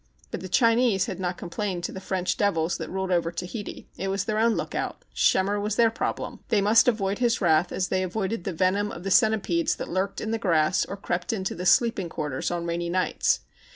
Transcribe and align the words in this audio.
But 0.31 0.41
the 0.41 0.49
Chinese 0.49 1.05
had 1.05 1.19
not 1.19 1.37
com 1.37 1.51
plained 1.51 1.83
to 1.83 1.91
the 1.91 2.01
French 2.01 2.35
devils 2.35 2.77
that 2.79 2.89
ruled 2.89 3.11
over 3.11 3.31
Tahiti. 3.31 3.87
It 3.97 4.07
was 4.07 4.23
their 4.23 4.39
own 4.39 4.55
lookout. 4.55 5.05
Schemmer 5.13 5.59
was 5.59 5.75
their 5.75 5.91
problem. 5.91 6.39
They 6.49 6.59
must 6.59 6.87
avoid 6.87 7.19
his 7.19 7.39
wrath 7.39 7.71
as 7.71 7.89
they 7.89 8.01
avoided 8.01 8.43
the 8.43 8.51
venom 8.51 8.91
of 8.91 9.03
the 9.03 9.11
centi 9.11 9.43
pedes 9.43 9.75
that 9.75 9.89
lurked 9.91 10.19
in 10.19 10.31
the 10.31 10.39
grass 10.39 10.85
or 10.85 10.97
crept 10.97 11.31
into 11.31 11.53
the 11.53 11.67
sleeping 11.67 12.09
quarters 12.09 12.49
on 12.49 12.65
rainy 12.65 12.89
nights. 12.89 13.41